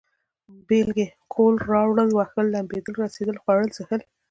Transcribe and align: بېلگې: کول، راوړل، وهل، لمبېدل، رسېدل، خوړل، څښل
بېلگې: 0.67 1.07
کول، 1.33 1.55
راوړل، 1.71 2.09
وهل، 2.13 2.45
لمبېدل، 2.55 2.93
رسېدل، 3.03 3.37
خوړل، 3.41 3.69
څښل 3.75 4.01